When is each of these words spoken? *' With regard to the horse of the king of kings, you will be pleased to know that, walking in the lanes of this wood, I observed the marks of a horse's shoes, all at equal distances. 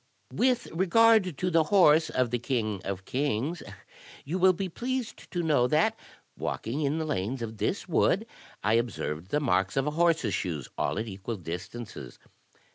*' 0.21 0.23
With 0.33 0.65
regard 0.73 1.37
to 1.37 1.51
the 1.51 1.65
horse 1.65 2.09
of 2.09 2.31
the 2.31 2.39
king 2.39 2.81
of 2.83 3.05
kings, 3.05 3.61
you 4.25 4.39
will 4.39 4.51
be 4.51 4.67
pleased 4.67 5.29
to 5.29 5.43
know 5.43 5.67
that, 5.67 5.95
walking 6.35 6.81
in 6.81 6.97
the 6.97 7.05
lanes 7.05 7.43
of 7.43 7.57
this 7.57 7.87
wood, 7.87 8.25
I 8.63 8.73
observed 8.73 9.29
the 9.29 9.39
marks 9.39 9.77
of 9.77 9.85
a 9.85 9.91
horse's 9.91 10.33
shoes, 10.33 10.67
all 10.75 10.97
at 10.97 11.07
equal 11.07 11.35
distances. 11.35 12.17